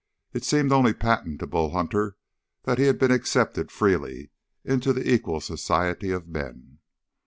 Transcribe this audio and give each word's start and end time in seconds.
It 0.33 0.43
seemed 0.43 0.71
only 0.71 0.93
patent 0.95 1.41
to 1.41 1.45
Bull 1.45 1.73
Hunter 1.73 2.17
that 2.63 2.79
he 2.79 2.85
had 2.85 2.97
been 2.97 3.11
accepted 3.11 3.71
freely 3.71 4.31
into 4.65 4.93
the 4.93 5.13
equal 5.13 5.41
society 5.41 6.09
of 6.09 6.27
men. 6.27 6.79